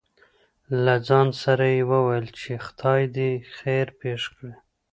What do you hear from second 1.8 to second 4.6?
وويل :چې خداى دې خېر پېښ کړي.